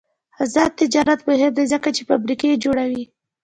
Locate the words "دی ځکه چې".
1.57-2.01